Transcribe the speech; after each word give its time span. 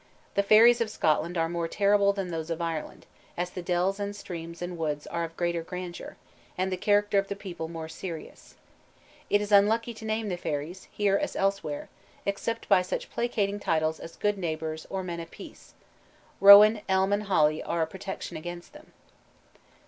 The 0.33 0.41
fairies 0.41 0.81
of 0.81 0.89
Scotland 0.89 1.37
are 1.37 1.47
more 1.47 1.67
terrible 1.67 2.11
than 2.11 2.29
those 2.29 2.49
of 2.49 2.59
Ireland, 2.59 3.05
as 3.37 3.51
the 3.51 3.61
dells 3.61 3.99
and 3.99 4.15
streams 4.15 4.59
and 4.59 4.75
woods 4.75 5.05
are 5.05 5.23
of 5.23 5.37
greater 5.37 5.61
grandeur, 5.61 6.17
and 6.57 6.71
the 6.71 6.75
character 6.75 7.19
of 7.19 7.27
the 7.27 7.35
people 7.35 7.67
more 7.67 7.87
serious. 7.87 8.55
It 9.29 9.41
is 9.41 9.51
unlucky 9.51 9.93
to 9.93 10.03
name 10.03 10.29
the 10.29 10.37
fairies, 10.37 10.87
here 10.91 11.17
as 11.17 11.35
elsewhere, 11.35 11.87
except 12.25 12.67
by 12.67 12.81
such 12.81 13.11
placating 13.11 13.59
titles 13.59 13.99
as 13.99 14.15
"Good 14.15 14.39
Neighbors" 14.39 14.87
or 14.89 15.03
"Men 15.03 15.19
of 15.19 15.29
Peace." 15.29 15.75
Rowan, 16.39 16.81
elm, 16.89 17.13
and 17.13 17.21
holly 17.25 17.61
are 17.61 17.83
a 17.83 17.85
protection 17.85 18.35
against 18.37 18.73
them. 18.73 18.93